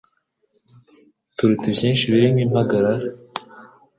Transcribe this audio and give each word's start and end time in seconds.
turuta 1.35 1.65
ibyinshi 1.71 2.09
birimo 2.11 2.39
impagarara 2.45 3.07